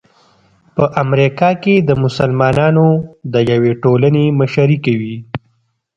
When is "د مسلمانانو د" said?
1.79-3.35